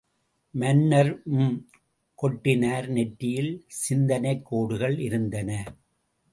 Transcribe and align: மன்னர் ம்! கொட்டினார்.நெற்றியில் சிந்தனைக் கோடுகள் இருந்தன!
மன்னர் 0.53 1.11
ம்! 1.35 1.57
கொட்டினார்.நெற்றியில் 2.19 3.53
சிந்தனைக் 3.81 4.45
கோடுகள் 4.45 4.97
இருந்தன! 4.99 5.49